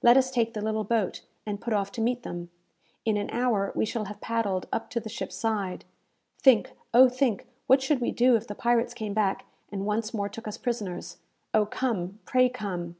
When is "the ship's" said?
5.00-5.34